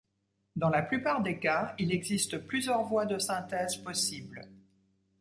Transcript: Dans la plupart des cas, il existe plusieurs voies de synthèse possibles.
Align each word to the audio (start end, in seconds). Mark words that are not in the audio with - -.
Dans 0.55 0.69
la 0.71 0.81
plupart 0.81 1.21
des 1.21 1.37
cas, 1.37 1.75
il 1.77 1.91
existe 1.93 2.39
plusieurs 2.39 2.81
voies 2.85 3.05
de 3.05 3.19
synthèse 3.19 3.75
possibles. 3.77 4.49